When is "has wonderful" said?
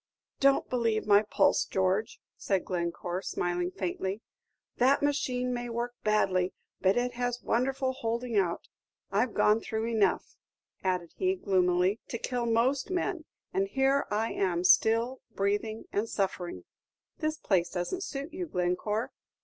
7.13-7.93